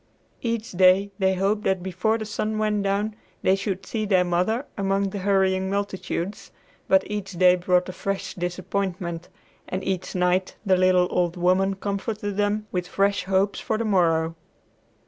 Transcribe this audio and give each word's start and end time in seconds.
Each 0.41 0.71
day 0.71 1.11
they 1.19 1.35
hoped 1.35 1.61
that 1.65 1.83
before 1.83 2.17
the 2.17 2.25
sun 2.25 2.57
went 2.57 2.81
down 2.81 3.15
they 3.43 3.55
should 3.55 3.85
see 3.85 4.03
their 4.05 4.23
mother 4.23 4.65
among 4.75 5.11
the 5.11 5.19
hurrying 5.19 5.69
multitudes, 5.69 6.51
but 6.87 7.03
each 7.05 7.33
day 7.33 7.55
brought 7.55 7.87
a 7.87 7.93
fresh 7.93 8.33
disappointment, 8.33 9.29
and 9.69 9.83
each 9.83 10.15
night 10.15 10.55
the 10.65 10.75
little 10.75 11.05
old 11.11 11.37
woman 11.37 11.75
comforted 11.75 12.35
them 12.35 12.65
with 12.71 12.87
fresh 12.87 13.25
hope 13.25 13.55
for 13.55 13.77
the 13.77 13.85
morrow. 13.85 14.33